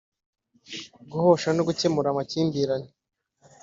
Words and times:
guhosha 1.11 1.49
no 1.53 1.61
gukemura 1.67 2.07
amakimbirane 2.09 2.89